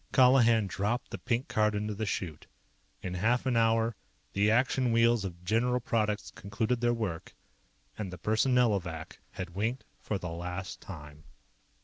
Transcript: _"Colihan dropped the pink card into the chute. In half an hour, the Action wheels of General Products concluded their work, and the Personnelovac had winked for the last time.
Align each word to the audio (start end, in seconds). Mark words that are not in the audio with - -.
_"Colihan 0.13 0.65
dropped 0.67 1.11
the 1.11 1.19
pink 1.19 1.47
card 1.47 1.75
into 1.75 1.93
the 1.93 2.07
chute. 2.07 2.47
In 3.03 3.13
half 3.13 3.45
an 3.45 3.55
hour, 3.55 3.95
the 4.33 4.49
Action 4.49 4.91
wheels 4.91 5.23
of 5.23 5.43
General 5.45 5.79
Products 5.79 6.31
concluded 6.31 6.81
their 6.81 6.91
work, 6.91 7.35
and 7.99 8.11
the 8.11 8.17
Personnelovac 8.17 9.19
had 9.33 9.51
winked 9.53 9.83
for 9.99 10.17
the 10.17 10.29
last 10.31 10.81
time. 10.81 11.25